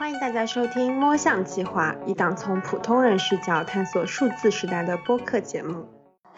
[0.00, 5.86] 欢迎大家收听摸象计划，一档从普通人视角探索数字时代的播客节目。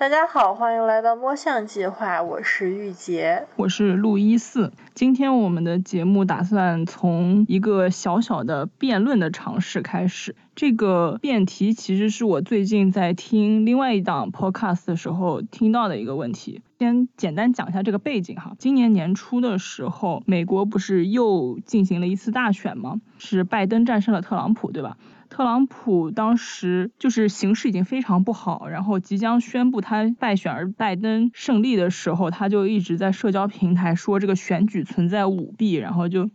[0.03, 4.73] 大家好，欢迎来到摸象计划，我是玉洁，我是陆一四。
[4.95, 10.35] 今天我们的节目打算从一个小小的辩论的尝试开始。
[10.57, 16.63] 这个辩题其实是我最近在听另外一档 podcast 的时候听到的一个问题。
[16.81, 18.57] 先简单讲一下这个背景哈。
[18.59, 23.01] 今年年初的时候，美国不是又进行了一次大选吗？
[23.19, 24.97] 是拜登战胜了特朗普，对吧？
[25.33, 36.29] 特朗普当时就是形势已经非常不好，然后即将宣布他败选而拜登胜利的时候，他就一直在社交平台说这个选举存在舞弊，然后就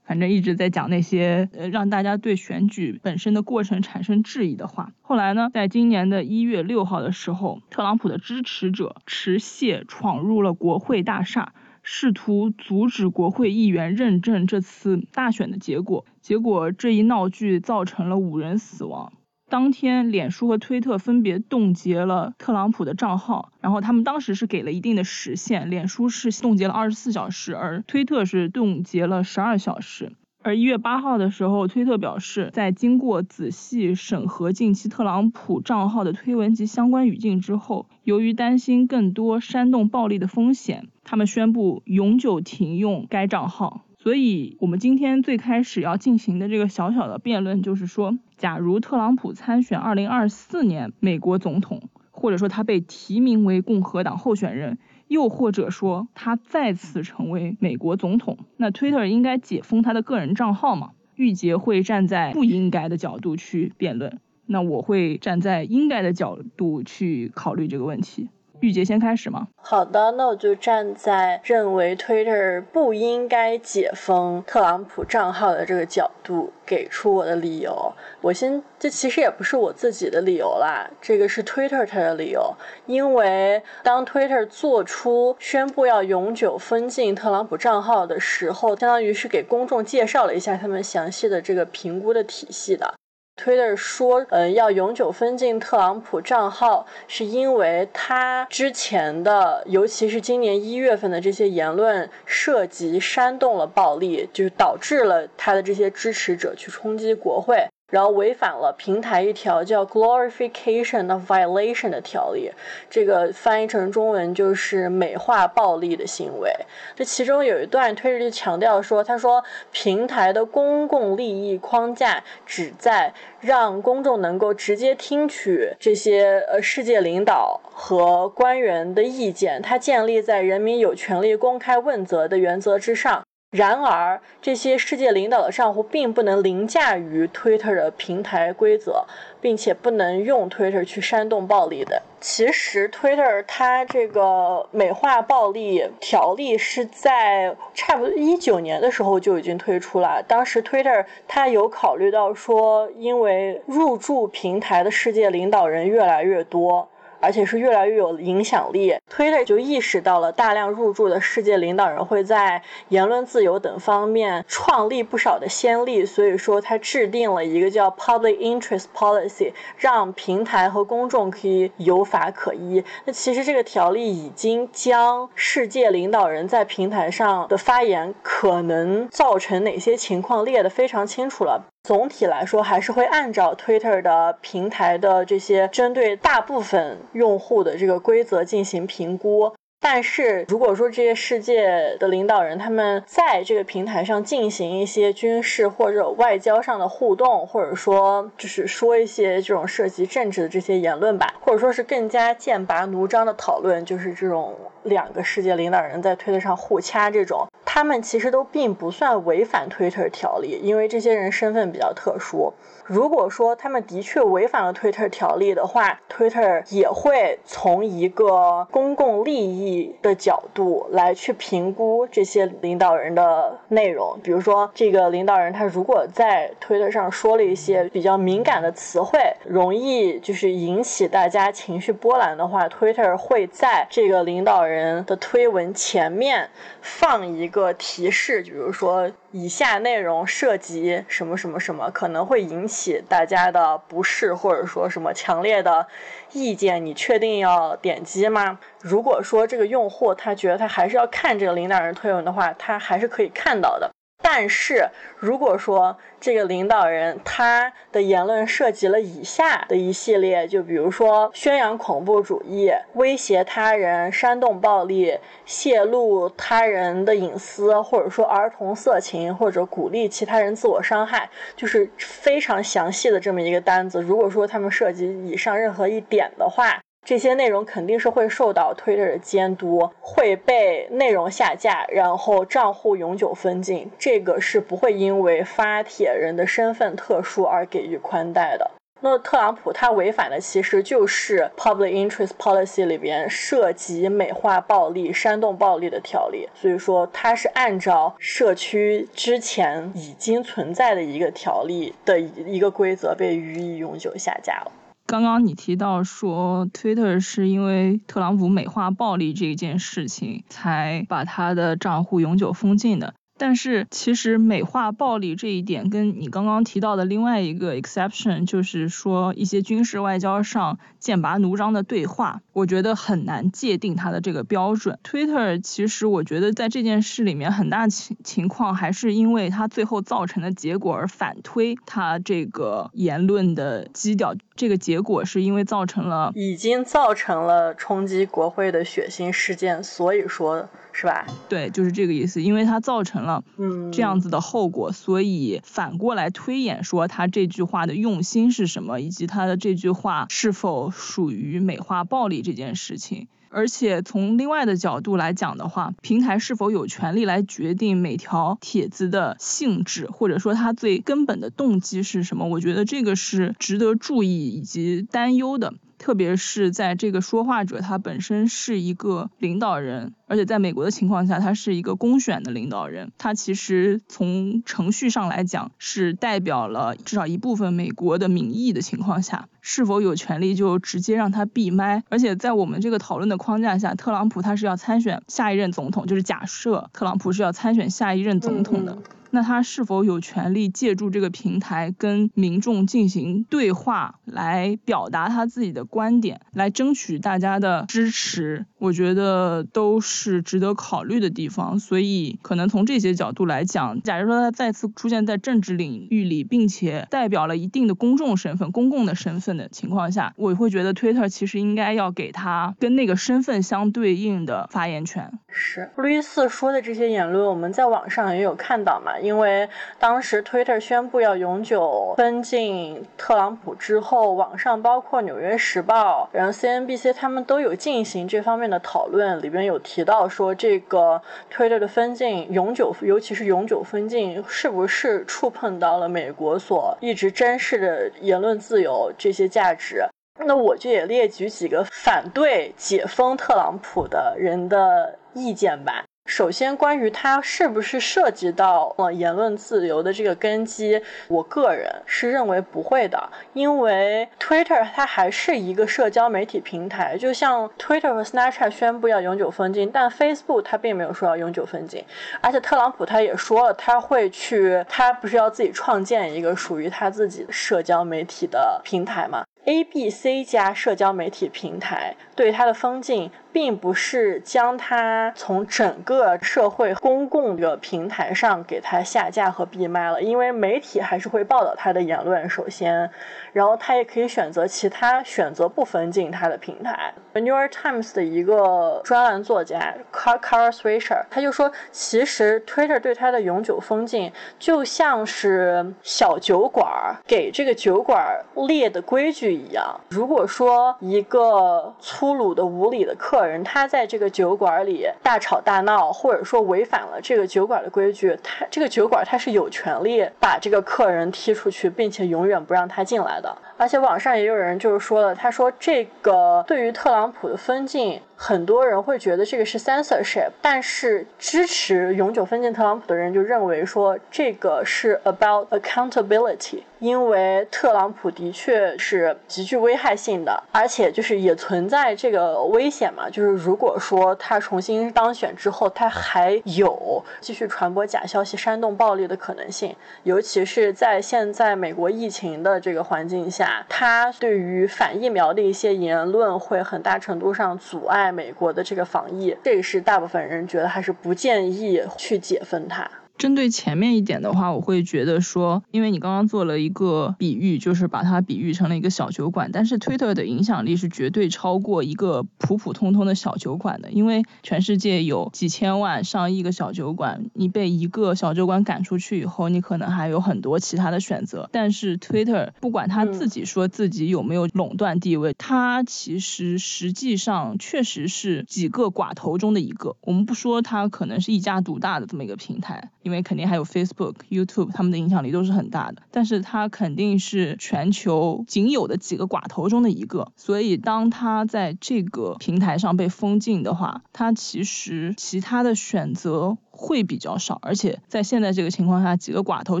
[0.04, 4.92] 反正一直在讲那些呃让大家对选举本身的过程产生质疑的话。
[5.00, 11.54] 后来呢，在今年的一月六号的时候，特朗普的支持者持械闯入了国会大厦。
[11.86, 19.12] 试图阻止国会议员认证这次大选的结果，结果这一闹剧造成了五人死亡。
[19.50, 30.12] 当天，脸书和推特分别冻结了特朗普的账号，然后他们当时是给了一定的时限，脸书是冻结了二十四小时，而推特是冻结了十二小时。
[30.44, 43.86] 而一月八号的时候，推特表示，在经过仔细审核近期特朗普账号的推文及相关语境之后，由于担心更多煽动暴力的风险，他们宣布永久停用该账号。
[43.96, 54.76] 所以，我们今天最开始要进行的这个小小的辩论，就是说，假如特朗普参选二零二四年美国总统，或者说他被提名为共和党候选人。
[55.08, 60.92] 又或者说他再次成为美国总统，那 Twitter 应该解封他的个人账号吗？
[61.14, 68.28] 玉洁会站在不应该的角度去辩论，那我会站在应该的角度去考虑这个问题。
[68.64, 69.46] 玉洁先开始吗？
[69.56, 77.92] 好的，那我就站在认为 Twitter 不应该解封特朗普账号的这个角度，给出我的理由。
[78.22, 82.54] 我先，这其实也不是我自己的理由啦，这个是 Twitter 它的理由。
[82.86, 92.94] 因为当 Twitter 做出宣布要永久封禁特朗普账号的时候，相当于是给公众介绍了一下他们详细的这个评估的体系的。
[93.36, 107.66] Twitter 说，呃，要永久封禁特朗普账号，是因为他之前的，尤其是今年一月份的这些言论涉及煽动了暴力，就是导致了他的这些支持者去冲击国会。
[107.94, 112.50] 然后违反了平台一条叫 glorification of violation 的条例，
[112.90, 116.50] 这个翻译成中文就是美化暴力的行为。
[116.96, 133.23] 这其中有一段推着就强调说，他说平台的公共利益框架旨在让公众能够直接听取这些呃世界领导和官员的意见，它建立在人民有权利公开问责的原则之上。
[133.54, 139.04] 然而，这些世界领导的账户并不能凌驾于 Twitter 的平台规则，
[139.40, 142.02] 并且不能用 Twitter 去煽动暴力的。
[142.20, 150.20] 其实，Twitter 它这个美化暴力条例是在差不多一九年的时候就已经推出了。
[150.26, 156.88] 当时 Twitter 它有考虑到说，因为入驻平台的世界领导人越来越多。
[157.24, 172.84] 而且是越来越有影响力，Twitter 就意识到了大量入驻的世界领导人会在言论自由等方面创立不少的先例，所以说它制定了一个叫 Public Interest Policy，让平台和公众可以有法可依。
[173.06, 181.64] 那其实这个条例已经将世界领导人在平台上的发言可能造成哪些情况列得非常清楚了。
[181.84, 189.54] 总体来说，还是会按照 Twitter 的平台的这些针对大部分用户的这个规则进行评估。
[189.82, 207.46] 但是，如果说这些世界的领导人他们在这个平台上进行一些军事或者外交上的互动，或者说就是说一些这种涉及政治的这些言论吧，或者说是更加剑拔弩张的讨论，就是这种两个世界领导人在推特上互掐这种。
[207.66, 212.52] 他们其实都并不算违反推特条例，因为这些人身份比较特殊。
[212.84, 224.16] 如果说他们的确违反了推特条例的话推特也会从一个公共利益的角度来去评估这些领导人的内容。
[224.22, 236.50] 比如说，这个领导人他如果在推特上说了一些比较敏感的词汇，容易就是引起大家情绪波澜的话推特会在这个领导人人的推文前面
[236.82, 239.10] 放一个提示，比如说。
[239.36, 245.88] 以下内容涉及什么什么什么，可能会引起大家的不适，或者说什么强烈的
[246.32, 248.60] 意见，你确定要点击吗？
[248.80, 253.90] 如果说这个用户他觉得他还是要看这个领导人推文的话，他还是可以看到的。
[254.26, 254.88] 但是
[255.18, 274.00] 如果说这个领导人他的言论涉及了以下的一系列，就比如说宣扬恐怖主义、威胁他人、煽动暴力、泄露他人的隐私，或者说儿童色情，或者鼓励其他人自我伤害，就是非常详细的这么一个单子。
[274.00, 283.90] 如果说他们涉及以上任何一点的话，这些内容肯定是会受到 Twitter 的监督，会被内容下架，然后账户永久封禁。
[283.98, 288.70] 这个是不会因为发帖人的身份特殊而给予宽待的。
[289.00, 304.72] 那特朗普他违反的其实就是 Public Interest Policy 里边涉及美化暴力、煽动暴力的条例，所以说他是按照社区之前已经存在的一个条例的一个规则被予以永久下架了。
[305.06, 313.14] 刚刚你提到说，Twitter 是因为特朗普美化暴力这件事情，才把他的账户永久封禁的。
[313.36, 324.98] 但是其实美化暴力这一点，跟你刚刚提到的另外一个 exception，就是说一些军事外交上剑拔弩张的对话，我觉得很难界定它的这个标准。
[325.02, 334.36] Twitter 其实我觉得在这件事里面，很大情情况还是因为它最后造成的结果而反推它这个言论的基调。
[334.54, 340.68] 这个结果是因为造成了已经造成了冲击国会的血腥事件，所以说。
[340.96, 341.26] 是吧？
[341.48, 353.26] 对，就是这个意思，因为它造成了嗯这样子的后果，所以反过来推演说他这句话的用心是什么，以及他的这句话是否属于美化暴力这件事情。
[353.50, 362.46] 而且从另外的角度来讲的话，平台是否有权利来决定每条帖子的性质，或者说它最根本的动机是什么？
[362.46, 365.74] 我觉得这个是值得注意以及担忧的。
[365.98, 382.02] 特别是在这个说话者他本身是一个领导人，而且在美国的情况下，他是一个公选的领导人，他其实从程序上来讲是代表了至少一部分美国的民意的情况下，是否有权利就直接让他闭麦？
[382.08, 388.98] 而且在我们这个讨论的框架下，特朗普他是要参选下一任总统，就是假设特朗普是要参选下一任总统的。
[389.34, 398.64] 那他是否有权利借助这个平台跟民众进行对话，来表达他自己的观点，来争取大家的支持？
[398.78, 401.80] 我觉得都是值得考虑的地方。
[401.80, 415.32] 所以，可能从这些角度来讲，假如说他再次出现在政治领域里，并且代表了一定的公众身份、公共的身份的情况下，我会觉得 Twitter 其实应该要给他跟那个身份相对应的发言权。
[415.48, 419.18] 是路易斯说的这些言论，我们在网上也有看到嘛？
[419.24, 419.68] 因为
[419.98, 440.04] 当时 Twitter 宣布要永久封禁特朗普之后，网上包括《纽约时报》、然后 CNBC 他们都有进行这方面的讨论，里边有提到说这个 Twitter 的封禁永久，尤其是永久封禁，是不是触碰到了美国所一直珍视的言论自由这些价值？
[440.44, 446.04] 那我就也列举几个反对解封特朗普的人的意见吧。
[446.26, 462.02] 首先，关于它是不是涉及到呃言论自由的这个根基，我个人是认为不会的，因为 Twitter 它还是一个社交媒体平台，就像 Twitter 和 Snapchat 宣布要永久封禁，但 Facebook 它并没有说要永久封禁，
[462.40, 482.48] 而且特朗普他也说了，他会去，他不是要自己创建一个属于他自己的社交媒体的平台吗？A、B、C 加社交媒体平台对它的封禁，并不是将它从整个社会公共的平台上给它下架和闭麦了，因为媒体还是会报道它的言论。
[482.48, 483.10] 首先。
[483.52, 487.14] 然后他也可以选择其他选择不封禁他的平台。
[487.40, 499.98] 《New York Times》的一个专栏作家 Car Car Swisher，他就说，其实 Twitter 对他的永久封禁就像是小酒馆给这个酒馆列的规矩一样。
[500.08, 513.56] 如果说一个粗鲁的、无理的客人他在这个酒馆里大吵大闹，或者说违反了这个酒馆的规矩，他这个酒馆他是有权利把这个客人踢出去，并且永远不让他进来的。
[513.84, 518.18] 而且网上也有人就是说了，他说这个对于特朗普的封禁。
[518.36, 548.30] 很多人会觉得这个是 censorship，但是支持永久封禁特朗普的人就认为说这个是 about accountability，因为特朗普的确是极具危害性的，而且就是也存在这个危险嘛，就是如果说他重新当选之后，他还有继续传播假消息、煽动暴力的可能性，尤其是在现在美国疫情的这个环境下，他对于反疫苗的一些言论会很大程度上阻碍。
[548.30, 553.08] 美国的这个防疫，这个是大部分人觉得还是不建议去解封它。
[553.36, 571.68] 针对前面一点的话，我会觉得说，因为你刚刚做了一个比喻，就是把它比喻成了一个小酒馆，但是 Twitter 的影响力是绝对超过一个普普通通的小酒馆的，因为全世界有几千万、上亿个小酒馆，你被一个小酒馆赶出去以后，你可能还有很多其他的选择。
[571.72, 580.16] 但是 Twitter 不管他自己说自己有没有垄断地位，它其实实际上确实是几个寡头中的一个。
[580.20, 583.10] 我们不说它可能是一家独大的这么一个平台。
[583.24, 600.00] 因为肯定还有 Facebook、YouTube，他们的影响力都是很大的，但是它肯定是全球仅有的几个寡头中的一个，所以当它在这个平台上被封禁的话，它其实其他的选择会比较少，而且在现在这个情况下，几个寡头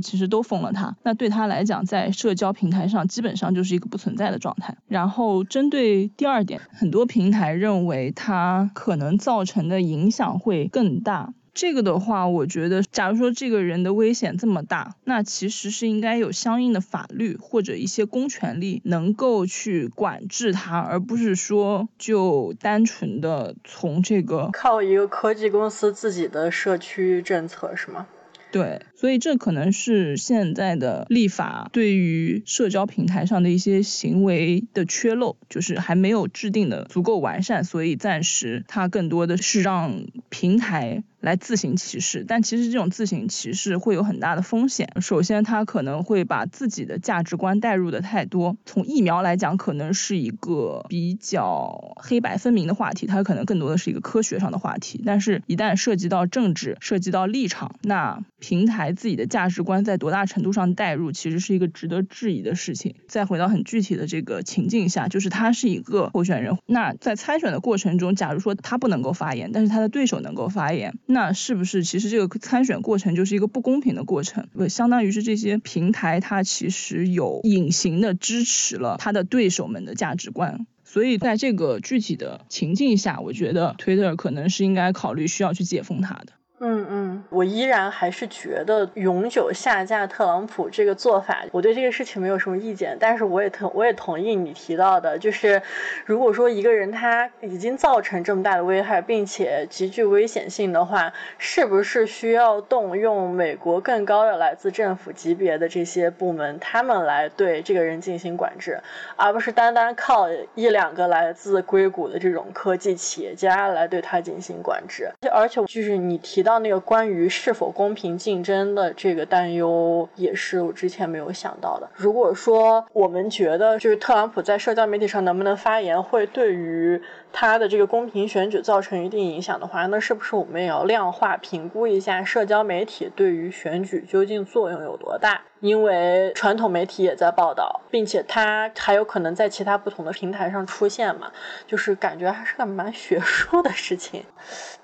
[0.00, 4.76] 其实都封了它，那对它来讲，在社交平台上基本上就是一个不存在的状态。
[4.86, 11.32] 然后针对第二点，很多平台认为它可能造成的影响会更大。
[11.54, 28.08] 这个的话，我觉得，假如说这个人的危险这么大，那其实是应该有相应的法律或者一些公权力能够去管制他，而不是说就单纯的从这个靠一个科技公司自己的社区政策是吗？
[28.50, 41.02] 对，所以这可能是现在的立法对于社交平台上的一些行为的缺漏，就是还没有制定的足够完善，所以暂时它更多的是让平台。
[41.24, 44.92] 来自行歧视，但其实这种自行歧视会有很大的风险。
[45.00, 48.58] 首先，他可能会把自己的价值观带入的太多。
[48.66, 55.02] 从疫苗来讲，可能是一个比较黑白分明的话题，它可能更多的是一个科学上的话题。
[55.06, 62.94] 但是，一旦涉及到政治，涉及到立场，那平台自己的价值观在多大程度上带入，其实是一个值得质疑的事情。
[63.08, 70.94] 再回到很具体的这个情境下，就是他是一个候选人，那在参选的过程中，假如说他不能够发言，但是他的对手能够发言。
[71.06, 74.48] 那是不是其实这个参选过程就是一个不公平的过程？
[74.52, 86.28] 不，相当于是这些平台它其实有隐形的支持了他的对手们的价值观，所以在这个具体的情境下，我觉得 Twitter 可能是应该考虑需要去解封它的。
[86.60, 92.96] 嗯嗯，我依然还是觉得永久下架特朗普这个做法，我对这个事情没有什么意见。
[92.98, 95.60] 但是我也同我也同意你提到的，就是
[96.06, 108.80] 如果说一个人他已经造成这么大的危害，并且极具危险性的话，是不是需要动用美国更高的来自政府级别的这些部门，他们来对这个人进行管制，
[109.16, 115.10] 而不是单单靠一两个来自硅谷的这种科技企业家来对他进行管制？
[115.30, 116.53] 而且就是你提到。
[116.58, 121.88] 那个关于是否公平竞争的这个担忧，也是我之前没有想到的。
[121.94, 127.00] 如果说我们觉得就是特朗普在社交媒体上能不能发言，会对于
[127.36, 135.42] 他的这个公平选举造成一定影响的话，那是不是我们也要量化评估一下社交媒体对于选举究竟作用有多大？
[135.60, 141.32] 因为传统媒体也在报道，并且它还有可能在其他不同的平台上出现嘛，
[141.66, 144.22] 就是感觉还是个蛮学术的事情。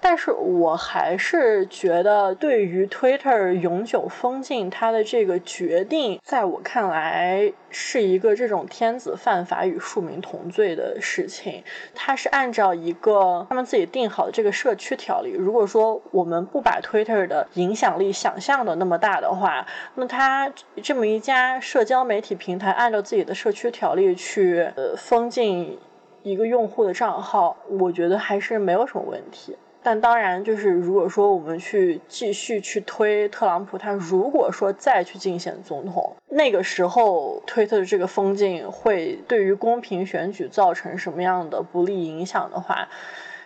[0.00, 11.62] 但是我还是觉得，对于 Twitter 永久封禁它的这个决定，在我看来是一个这种天子犯法与庶民同罪的事情。
[11.94, 15.30] 它是按按照一个他们自己定好的这个社区条例。
[15.32, 19.66] 如果说我们不把 Twitter 的影响力想象的那么大的话，
[19.96, 20.50] 那他
[20.82, 25.78] 这么一家社交媒体平台按照自己的社区条例去呃封禁
[26.22, 29.54] 一个用户的账号，我觉得还是没有什么问题。
[29.82, 42.88] 但当然，就是如果说我们去继续去推特朗普，他如果说再去竞选总统，那个时候推特的这个封禁会对于公平选举造成什么样的不利影响的话，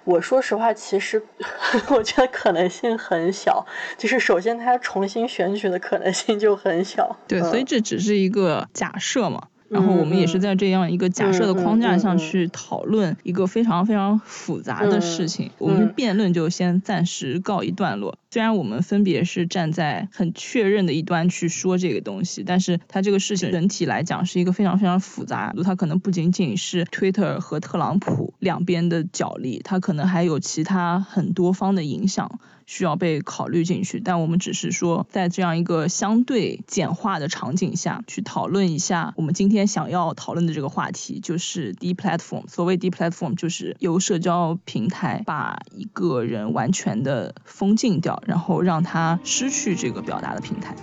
[0.04, 1.22] 我说实话，其实
[1.90, 3.64] 我觉得可能性很小。
[3.96, 7.16] 就是首先他重新选举的可能性就很小。
[7.28, 9.48] 对，所以这只是一个假设嘛。
[9.68, 18.18] 然后我们也是在这样一个假设的框架上去讨论一个非常非常复杂的事情，我们辩论就先暂时告一段落。
[18.34, 32.40] 虽然我们分别是站在很确认的一端去说这个东西，但是它这个事情整体来讲是一个非常非常复杂，它可能不仅仅是 Twitter 和特朗普两边的角力，它可能还有其他很多方的影响。
[32.66, 42.48] 需要被考虑进去，但我们只是说，在这样一个相对简化的场景下去讨论一下我们今天想要讨论的这个话题，就是 D platform。
[42.48, 50.74] 所谓 D platform，就是由社交平台把一个人完全的封禁掉，然后让他失去这个表达的平台。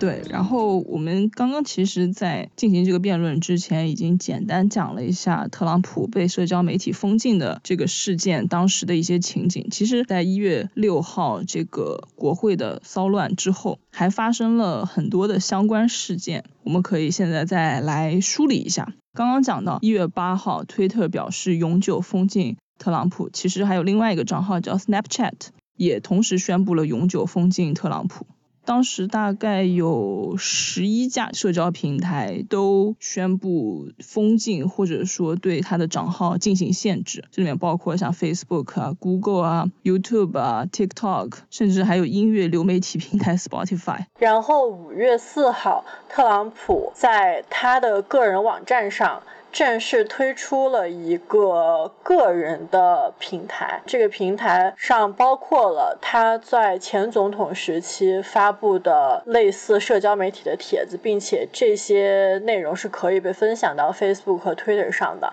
[0.00, 9.68] 对，然后我们刚刚其实，在进行这个辩论之前，已经简单讲了一下特朗普被社交媒体封禁的这个事件当时的一些情景。
[9.70, 18.92] 其实，在一月六号这个国会的骚乱之后，还发生了很多的相关事件，我们可以现在再来梳理一下。
[19.14, 25.34] 刚刚讲到一月八号，推特表示永久封禁特朗普，其实还有另外一个账号叫 Snapchat，
[25.76, 28.26] 也同时宣布了永久封禁特朗普。
[28.66, 37.26] 当时大概有十一家社交平台都宣布封禁，或者说对他的账号进行限制。
[37.30, 44.06] 这里面包括像 Facebook 啊、Google 啊、YouTube 啊、TikTok，甚至还有音乐流媒体平台 Spotify。
[44.18, 49.22] 然后五月四号，特朗普在他的个人网站上。
[49.54, 65.32] 正式推出了一个个人的平台，这个平台上包括了他在前总统时期发布的类似社交媒体的帖子，并且这些内容是可以被分享到 Facebook 和 Twitter 上的，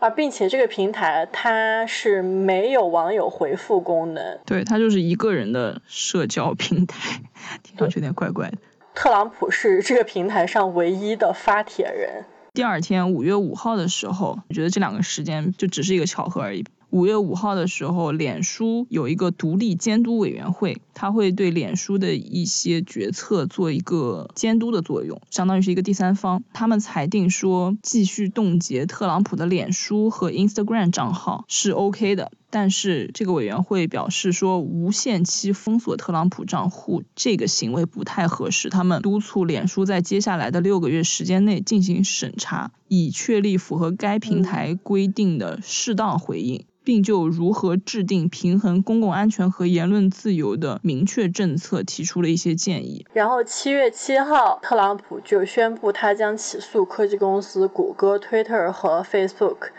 [0.00, 7.20] 啊，并且这个平台它是没有网友回复功能，对，它就是一个人的社交平台，
[7.62, 8.58] 听上去有点怪怪的。
[8.92, 12.24] 特朗普是这个平台上唯一的发帖人。
[12.52, 16.64] 第二天五月五号的时候，我觉得这两个时间就只是一个巧合而已。
[16.90, 26.42] 五月五号的时候，脸书有一个独立监督委员会，他会对脸书的一些决策做一个监督的作用，相当于是一个第三方。
[26.52, 32.32] 他们裁定说，继续冻结特朗普的脸书和 Instagram 账号是 OK 的。
[32.50, 38.68] 但是这个委员会表示说，无限期封锁特朗普账户这个行为不太合适。
[38.68, 53.06] 他们督促脸书在接下来的六个月时间内进行审查，以确立符合该平台规定的适当回应，并就如何制定平衡公共安全和言论自由的明确政策提出了一些建议。
[53.12, 59.70] 然后七月七号，特朗普就宣布他将起诉科技公司谷歌、Twitter 和 Facebook。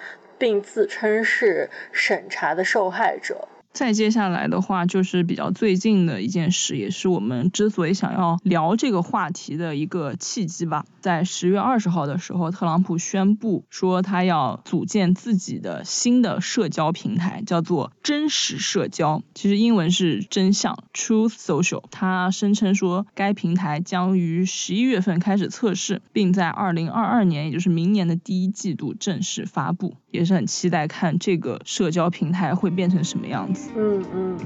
[0.42, 3.48] 并自称是审查的受害者。
[3.74, 10.84] 再接下来的话，就是比较最近的一件事，也是我们之所以想要聊这个话题的一个契机吧。
[11.00, 21.84] 在十月二十号的时候，特朗普宣布说他要组建自己的新的社交平台，叫做真实社交，其实英文是真相 （Truth Social）。
[21.92, 29.96] 他声称说，该平台将于十一月份开始测试，并在二零二二年，也就是明年的第一季度正式发布。
[30.12, 33.72] 也是很期待看这个社交平台会变成什么样子。
[33.76, 34.38] 嗯嗯。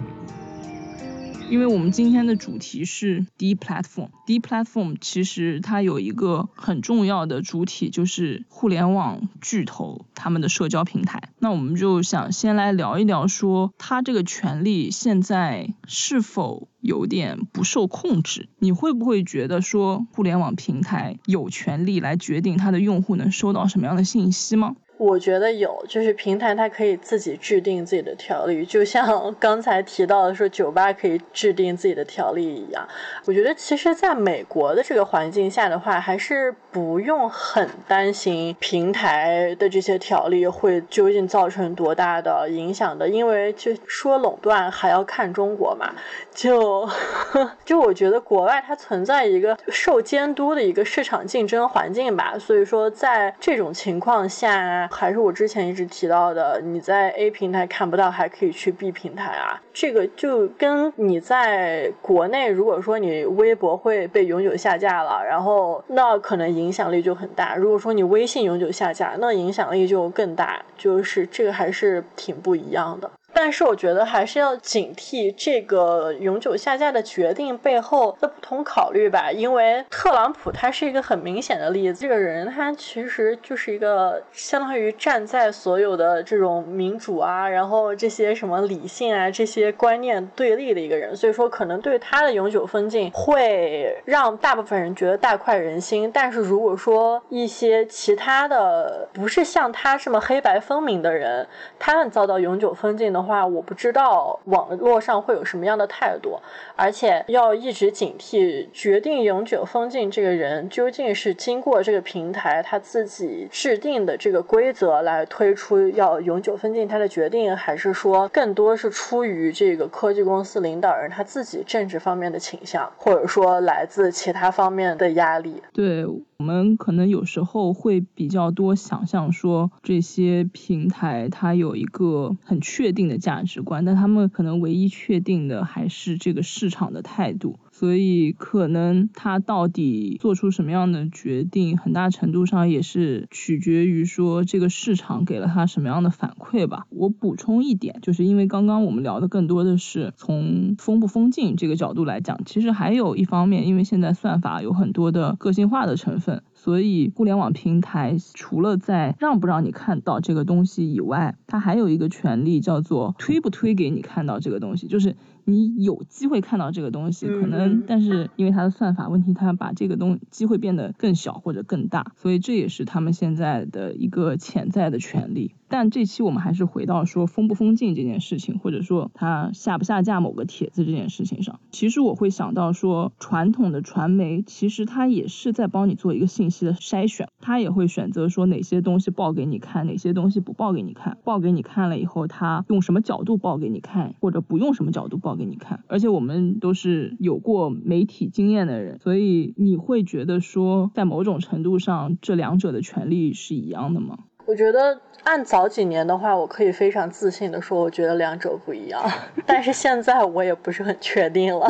[1.47, 11.29] 因为我们今天的主题是 D platform，D platform 其实它有一个很重要的主体，就是互联网巨头他们的社交平台。
[11.37, 18.49] 那我们就想先来聊一聊，说它这个权利现在是否有点不受控制？
[18.57, 24.75] 你会不会觉得说互联网平台有权利来决定它的用户能收到什么样的信息吗？
[24.97, 32.87] 我觉得有，就是平台它可以自己制定自己的条例，就像 刚才提到的说酒吧可以制定自己的条例一样。
[33.25, 45.93] 我觉得其实在美国的这个环境下的话，还是不用很担心平台的这些条例会究竟造成多大的影响的，因为就说垄断还要看中国嘛。
[46.35, 46.87] 就
[47.65, 54.87] 就我觉得国外它存在一个受监督的一个市场竞争环境吧，所以说在这种情况下。
[54.91, 59.61] 还是我之前一直提到的，你在 A 平台看不到，还可以去 B 平台啊。
[59.73, 67.55] 这个就跟你在国内，如果说你微博会被永久下架了，然后那可能影响力就很大。
[67.55, 70.61] 如果说你微信永久下架，那影响力就更大。
[70.77, 73.09] 就是这个还是挺不一样的。
[73.37, 101.45] 但是我觉得还是要警惕这个永久下架的决定背后的不同考虑吧，因为特朗普他是一个很明显的例子，这个人他其实就是一个相当于站在所有的这种民主啊，然后这些什么理性啊这些观念对立的一个人，所以说可能对他的永久封禁会让大部分人觉得大快人心，但是如果说一些其他的不是像他这么黑白分明的人，
[101.77, 103.24] 他们遭到永久封禁的。
[103.24, 106.37] 话话我不知道网络上会有什么样的态度，
[106.75, 125.63] 而且要一直警惕决定永久封禁这个人究竟是经过这个平台他自己制定的这个规则来推出要永久封禁他的决定，还是说更多是出于这个科技公司领导人他自己政治方面的倾向，或者说来自其他方面的压力？
[125.73, 126.05] 对。
[126.39, 137.57] 我们可能有时候会比较多想象说这些平台它有一个很确定的价值观，但他们可能唯一确定的还是这个市场的态度。
[137.77, 146.85] 所以可能他到底做出什么样的决定，很大程度上也是取决于说这个市场给了他什么样的反馈吧。
[146.89, 156.43] 我补充一点，就是因为刚刚我们聊的更多的是从封不封禁这个角度来讲，其实还有一方面，因为现在算法有很多的个性化的成分。
[156.53, 175.53] 所以，互联网平台除了在让不让你看到这个东西以外，它还有一个权利叫做推不推给你看到这个东西，就是你有机会看到这个东西，可能，但是因为它的算法问题，它把这个东机会变得更小或者更大，所以这也是他们现在的一个潜在的权利。
[175.67, 181.59] 但这期我们还是回到说封不封禁这件事情，或者说它下不下架某个帖子这件事情上。
[181.71, 191.17] 其实我会想到说，传统的传媒其实它也是在帮你做一个信息的筛选，它也会选择说哪些东西报给你看，哪些东西不报给你看。
[191.23, 195.83] 报给你看了以后，它用什么角度报给你看，或者不用什么角度报给你看。
[195.87, 204.19] 而且我们都是有过媒体经验的人，所以你会觉得说，在某种程度上，这两者的权利是一样的吗？
[204.45, 204.97] 我觉得。
[205.23, 209.03] 按早几年的话，我可以非常自信的说，我觉得两者不一样。
[209.43, 211.67] 但是现在我也不是很确定了。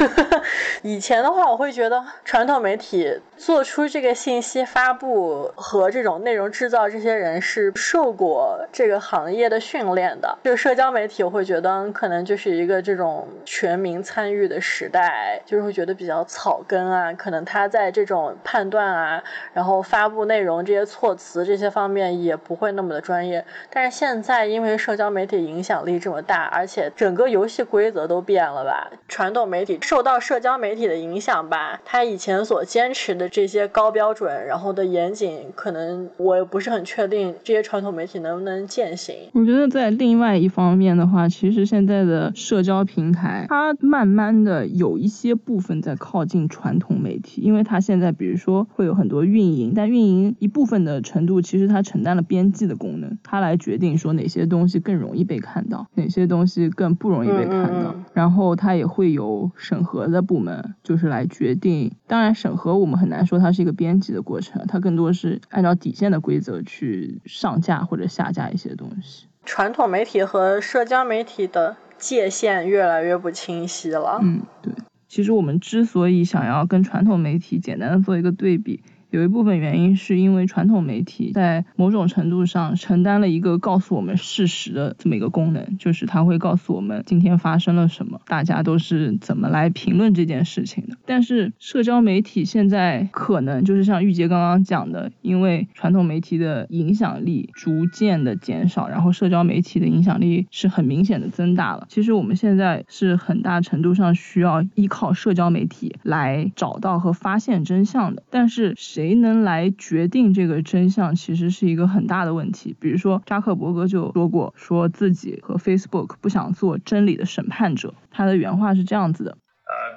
[0.82, 10.36] 以前的话，我会觉得传统媒体做出这个信息发布和这种内容制造，这些人是受过这个行业的训练的。
[10.44, 17.10] 就社交媒体，我会觉得可能就是一个这种全民参与的时代，就是会觉得比较草根啊。
[17.14, 22.66] 可能他在这种判断啊，然后发布内容这些措辞这些方方面也不会。
[22.66, 28.90] 会那么的专业，但是现在因为社交媒体影响力这么大，而且整个游戏规则都变了吧？
[29.06, 39.14] 传统媒体受到社交媒体的影响吧，他以前所坚持的这些高标准，然后的严谨，可能我也不是很确定这些传统媒体能不能践行。
[39.34, 52.46] 我觉得在另外一方面的话，其实现在的社交平台，它慢慢的有一些部分在靠近传统媒体，因为它现在比如说会有很多运营，但运营一部分的程度，其实它承担了编。
[52.56, 57.94] 辑的功能，它来决定说哪些东西更容易被看到，哪些东西更不容易被看到。
[58.14, 61.92] 然后它也会有审核的部门，就是来决定。
[62.06, 69.26] 当然，审核我们很难说它是一个编辑的过程，它更多是按照底线的规则去上架或者下架一些东西。
[69.44, 74.20] 传统媒体和社交媒体的界限越来越不清晰了。
[74.22, 74.72] 嗯，对。
[75.08, 78.82] 其实我们之所以想要跟传统媒体简单的做一个对比。
[79.10, 90.96] 有一部分原因是因为传统媒体在某种程度上承担了一个告诉我们事实的这么一个功能，就是它会告诉我们今天发生了什么，大家都是怎么来评论这件事情的。
[91.06, 101.86] 但是社交媒体现在可能就是像玉洁刚刚讲的，因为传统媒体的影响力逐渐的减少，然后社交媒体的影响力是很明显的增大了。
[101.88, 108.74] 其实我们现在是很大程度上需要依靠社交媒体来找到和发现真相的，但是。
[108.96, 112.74] 谁能来决定这个真相，其实是一个很大的问题。
[112.80, 117.92] 比如说，扎克伯格就说过，说自己和 Facebook 不想做真理的审判者。
[118.10, 119.36] 他的原话是这样子的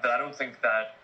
[0.04, 0.98] I don't think that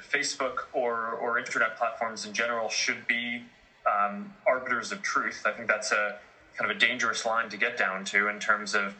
[0.00, 3.44] Facebook or or internet platforms in general should be
[3.84, 5.44] um arbiters of truth.
[5.44, 6.16] I think that's a
[6.56, 8.94] kind of a dangerous line to get down to in terms of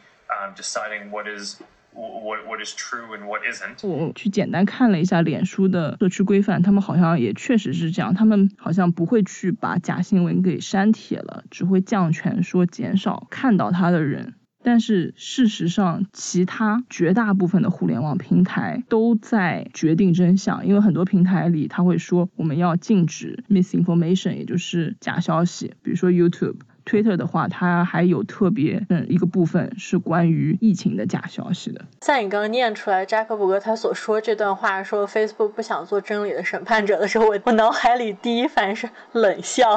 [0.55, 1.59] deciding what is
[1.97, 3.87] what what is true and what isn't。
[3.87, 14.35] 我去简单看了一下脸书的社区规范，他们好像也确实是这样，他们好像不会去把假新闻给删帖了，只会降权说减少看到它的人。
[14.63, 26.57] 但是事实上，其他绝大部分的互联网平台都在决定真相，因为很多平台里他会说我们要禁止 misinformation，也就是假消息，比如说 YouTube。
[26.87, 31.81] Twitter 的话，它还有特别嗯一个部分是关于疫情的假消息的。
[31.99, 39.75] 在你刚刚念出来扎克伯格他所说这段话，说 Facebook 不想做真理的审判者的时候，我我脑海里第一反应是冷笑，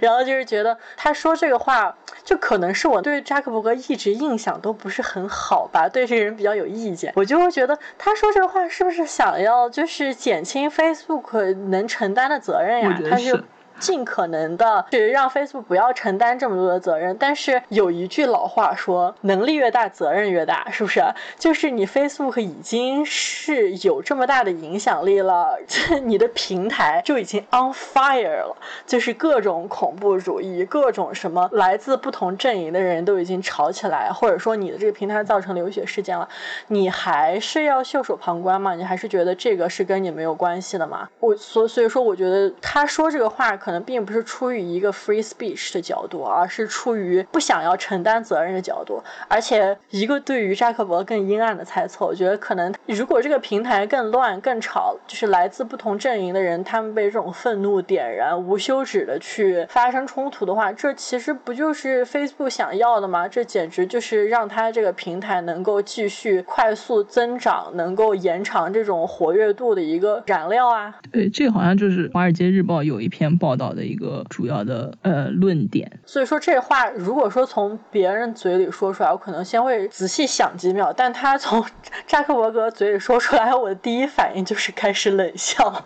[0.00, 1.94] 然后就是觉得他说这个话，
[2.24, 13.00] 就可能是我对扎克伯格一直印象都不是很好吧，对这个人比较有意见，我就会觉得他说这个话是不是想要就是减轻 Facebook 能承担的责任呀？
[13.08, 13.44] 他是。
[13.78, 21.02] 尽可能的去让 Facebook 不要承担这么多的责任，但是有一句老话说，能力越大，责任越大，是不是？
[21.38, 25.58] 就是你 Facebook 已经是有这么大的影响力了，
[26.04, 36.28] 你的平台就已经 on fire 了，就是各种恐怖主义，各种什么来自不同阵营的人都已经吵起来，或者说你的这个平台造成流血事件了，
[36.68, 38.74] 你还是要袖手旁观吗？
[38.74, 41.08] 你还是觉得这个是跟你没有关系的吗？
[41.20, 43.56] 我所所以说，我觉得他说这个话。
[43.68, 49.02] 可能并不是出于一个 free speech 的角度，而是出于不想要承担责任的角度。
[49.28, 63.28] 而且，一个对于扎克伯更阴暗的猜测，我觉得可能如果这个平台更乱、更吵，就是来自不同阵营的人，他们被这种愤怒点燃，无休止的去发生冲突的话，这其实不就是 Facebook 想要的吗？
[63.28, 70.94] 这简直就是让他这个平台能够继续快速增长，能够延长这种活跃度的一个燃料啊！
[71.12, 76.00] 对，这好像就是《华尔街日报》有一篇报到的一个主要的呃论点。
[76.06, 81.64] 所以说这话，如果说从别人嘴里说出来，我可能先会仔细想几秒；但他从
[82.06, 85.84] 扎克伯格嘴里说出来，我的第一反应就是开始冷笑。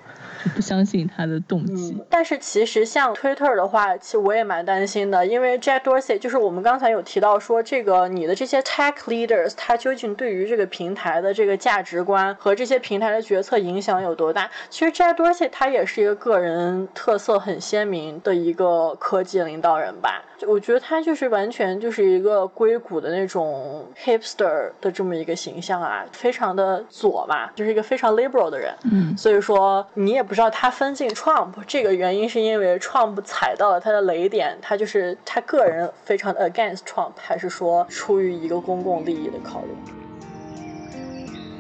[0.55, 14.51] 不相信他的动机，但是其实像 Twitter 的话，其实我也蛮担心的，因为 Jack Dorsey 就是我们刚才有提到说，这个你的这些 tech leaders，他究竟对于这个平台的这个价值观和这些平台的决策影响有多大？
[14.69, 20.23] 其实 Jack Dorsey 他也是一个个人特色很鲜明的一个科技领导人吧。
[20.45, 28.75] 我觉得他就是完全就是一个硅谷的那种 hipster 的这么一个形象啊，非常的左嘛，就是一个非常 liberal 的人。
[28.91, 39.69] 嗯，所以说你也不不知道他分进 Trump 这个原因是因为 Trump 踩到了他的雷点，他就是他个人非常 against Trump，还是说出于一个公共利益的考虑？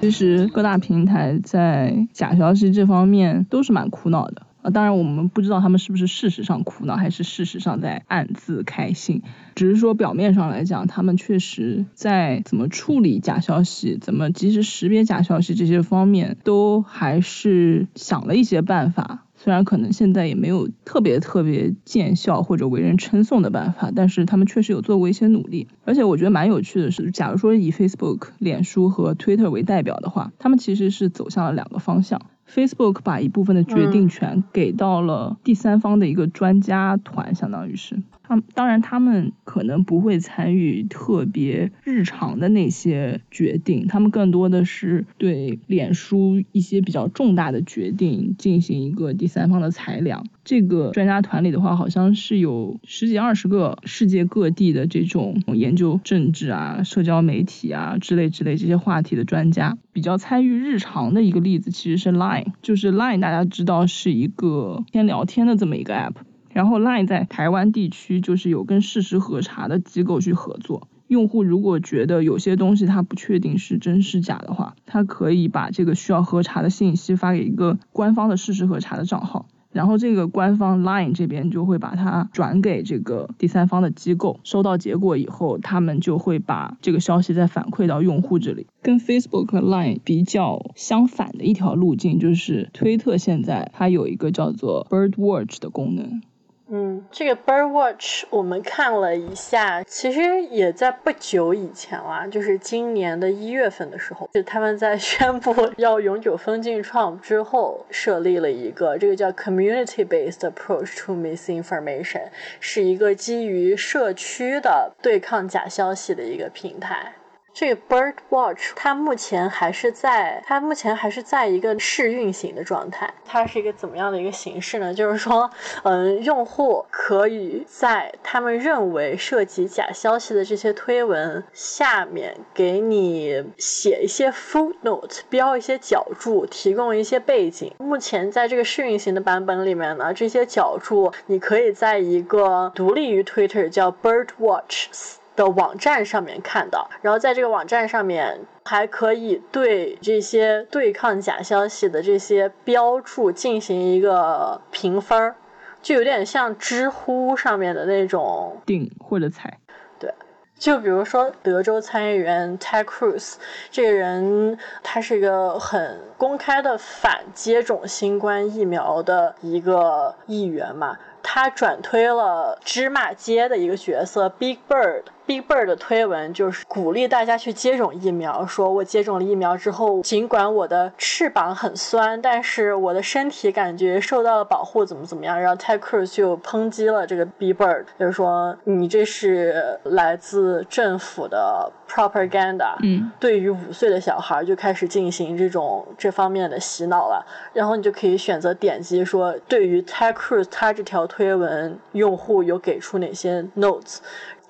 [0.00, 4.40] 其实各大平台在假消息这方面都是蛮苦恼的。
[4.62, 9.22] 啊，当然我们不知道他们是不是事实上苦恼，还是事实上在暗自开心。
[9.55, 19.27] 只是说表面上来讲，他们确实在怎么处理假消息、怎么及时识别假消息这些方面，都还是想了一些办法。
[19.35, 25.66] 虽然可能现在也没有特别特别见效或者为人称颂的办法，但是他们确实有做过一些努力。
[25.85, 32.22] 而且我觉得蛮有趣的是，假如说以 Facebook、脸书和 Twitter 为代表的话，他们其实是走向了两个方向。
[32.54, 38.44] Facebook 把一部分的决定权给到了第三方的一个专家团，相当于是他们。
[38.54, 50.26] 当然，他们可能不会参与特别日常的那些决定，他们更多的是对脸书一些比较重大的决定进行一个第三方的裁量。
[50.44, 66.14] 这个专家团里的话，好像是有十几二十个世界各地的这种研究政治啊、社交媒体啊之类之类这些话题的专家，比较参与日常的一个例子其实是 Line，就是 Line 大家知道是一个偏聊天的这么一个 app，
[66.50, 79.46] 然后 Line 在台湾地区就是有跟事实核查的机构去合作，用户如果觉得有些东西他不确定是真是假的话，他可以把这个需要核查的信息发给一个官方的事实核查的账号。
[79.72, 88.66] 然后这个官方 Line 这边就会把它转给这个第三方的机构，收到结果以后，他们就会把这个消息再反馈到用户这里。
[88.82, 96.20] 跟 Facebook、Line 比较相反的一条路径就是推特现在它有一个叫做 Bird Watch 的功能。
[96.68, 117.12] 嗯，这个 Bird Watch 我们看了一下，其实也在不久以前啦，就是今年的一月份的时候，就他们在宣布要永久封禁 Trump 之后，设立了一个这个叫 Community-based approach to misinformation，是一个基于社区的对抗假消息的一个平台。
[117.54, 123.12] 这个 Bird Watch 它目前还是在它目前还是在一个试运行的状态。
[123.24, 124.92] 它是一个怎么样的一个形式呢？
[124.94, 125.50] 就是说，
[125.84, 137.72] 嗯，用户可以在他们认为涉及假消息的这些推文下面给你写一些 footnote，标一些脚注，提供一些背景。
[137.78, 145.18] 目前在这个试运行的版本里面呢，这些脚注你可以在一个独立于 Twitter 叫 Bird Watch。
[145.35, 155.35] 的网站上面看到，然后在这个网站上面还可以对这些对抗假消息的这些标注进行一个评分儿，
[155.81, 159.59] 就有点像知乎上面的那种顶或者踩。
[159.99, 160.12] 对，
[160.59, 163.37] 就比如说德州参议员 Ted Cruz
[163.71, 170.99] 这个人，他是一个很公开的反接种新冠疫苗的一个议员嘛。
[171.25, 175.05] 他转推了芝麻街的一个角色 Big Bird。
[175.26, 185.40] Big Bird 的推文就是鼓励大家去接种疫苗，说我接种了疫苗之后，尽管我的翅膀很酸，但是我的身体感觉受到了保护，怎么怎么样。
[185.40, 197.24] 然后 Ted Cruz 就抨击了这个 Big Bird，就是说你这是来自政府的 propaganda，嗯，对于五岁的小孩就开始进行这种这方面的洗脑了。
[197.52, 203.98] 然后你就可以选择点击说，对于 Ted Cruz 他这条推文，用户有给出哪些 notes。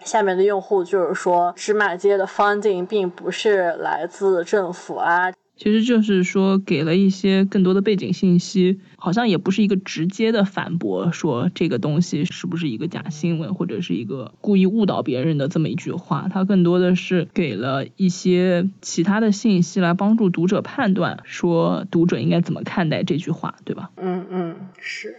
[0.04, 5.32] 下面的用户就是说，芝麻街的 funding 并不是来自政府啊。
[5.54, 23.90] 其实就是说给了一些更多的背景信息，好像也不是一个直接的反驳，说这个东西是不是一个假新闻，或者是一个故意误导别人的这么一句话，它更多的是给了一些其他的信息来帮助读者判断，说读者应该怎么看待这句话，对吧？
[23.96, 25.14] 嗯嗯，是。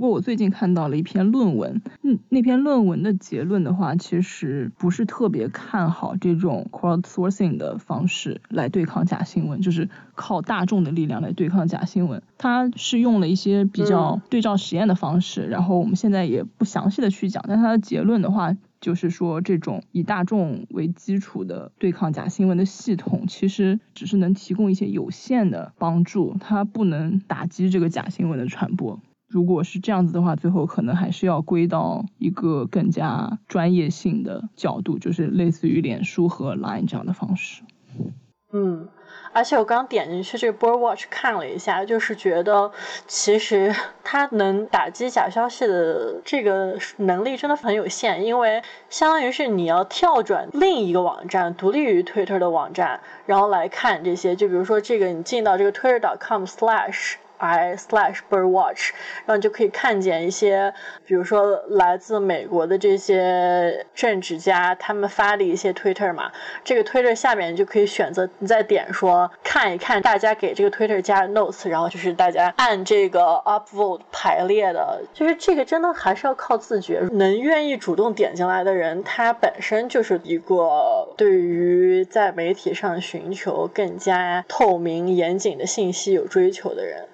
[0.00, 12.22] 不过我最近看到了一篇论文，嗯，那篇论文的结论的话，其实不是特别看好这种 crowdsourcing 的方式来对抗假新闻，就是靠大众的力量来对抗假新闻。
[12.38, 28.98] 它是用了一些比较对照实验的方式，然后我们现在也不详细的去讲，但它的结论的话，就是说这种以大众为基础的对抗假新闻的系统，其实只是能提供一些有限的帮助，它不能打击这个假新闻的传播。
[29.30, 37.62] 如果是这样子的话，最后可能还是要归到一个更加专业性的角度，就是类似于脸书和 Line 这样的方式。
[38.52, 38.88] 嗯，
[39.32, 42.72] 而且我刚点进去这个 Bird Watch 看了一下，就是觉得
[43.06, 54.34] 其实它能打击假消息的这个能力真的很有限，因为相当于是你要跳转另一个网站，独立于 Twitter 的网站，然后来看这些。
[54.34, 57.14] 就比如说这个，你进到这个 Twitter.com/slash。
[57.40, 58.90] I slash birdwatch，
[59.24, 60.72] 然后你就可以看见一些，
[61.04, 66.30] 比如说来自美国的这些政治家，他们发的一些 Twitter 嘛。
[66.62, 75.02] 这个 Twitter 下面就可以选择，你再点说看一看大家给这个 Twitter 加 notes，然后就是大家按这个 upvote 排列的。
[75.14, 87.06] 就是这个真的还是要靠自觉，能愿意主动点进来的人，他本身就是一个对于在媒体上寻求更加透明严谨的信息有追求的人。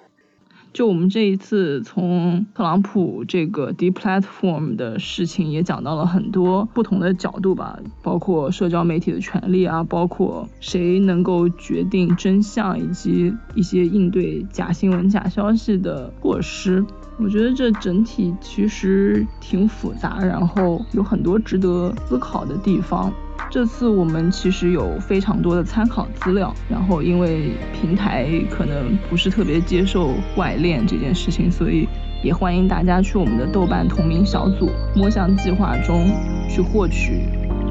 [0.73, 16.85] 就我们这一次从特朗普这个 deplatform 的事情也讲到了很多不同的角度吧，包括社交媒体的权利啊，包括谁能够决定真相，以及一些应对假新闻、假消息的措施。
[17.19, 23.11] 我觉得这整体其实挺复杂，然后有很多值得思考的地方。
[23.49, 31.87] 这次我们其实有非常多的参考资料，然后因为平台可能不是特别接受外链这件事情，所以
[32.23, 36.09] 也欢迎大家去我们的豆瓣同名小组“摸象计划”中
[36.49, 37.21] 去获取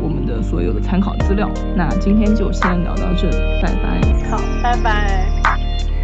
[0.02, 1.50] 我们的所有的参考资料。
[1.76, 4.00] 那今天就先聊到这里，拜拜。
[4.30, 5.95] 好，拜拜。